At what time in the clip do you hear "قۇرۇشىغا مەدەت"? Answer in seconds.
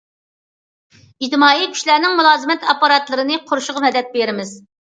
3.53-4.11